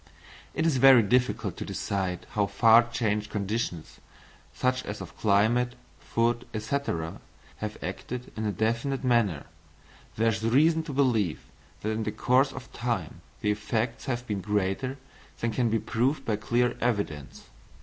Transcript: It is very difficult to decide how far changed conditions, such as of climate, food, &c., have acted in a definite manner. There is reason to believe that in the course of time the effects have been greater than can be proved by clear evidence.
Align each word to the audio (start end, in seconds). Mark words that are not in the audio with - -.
It 0.55 0.65
is 0.65 0.77
very 0.77 1.03
difficult 1.03 1.57
to 1.57 1.63
decide 1.63 2.25
how 2.31 2.47
far 2.47 2.89
changed 2.89 3.29
conditions, 3.29 3.99
such 4.51 4.83
as 4.83 4.99
of 4.99 5.15
climate, 5.15 5.73
food, 5.99 6.47
&c., 6.57 6.75
have 7.57 7.77
acted 7.83 8.31
in 8.35 8.47
a 8.47 8.51
definite 8.51 9.03
manner. 9.03 9.45
There 10.15 10.29
is 10.29 10.41
reason 10.43 10.81
to 10.85 10.91
believe 10.91 11.41
that 11.81 11.91
in 11.91 12.01
the 12.01 12.11
course 12.11 12.51
of 12.51 12.73
time 12.73 13.21
the 13.41 13.51
effects 13.51 14.05
have 14.05 14.25
been 14.25 14.41
greater 14.41 14.97
than 15.39 15.51
can 15.51 15.69
be 15.69 15.77
proved 15.77 16.25
by 16.25 16.37
clear 16.37 16.75
evidence. 16.81 17.43